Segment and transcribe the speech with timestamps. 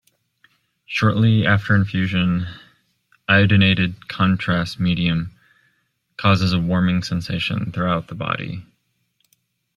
[0.87, 2.47] Shortly after infusion,
[3.29, 5.35] iodinated contrast medium
[6.17, 8.65] causes a warming sensation throughout the body.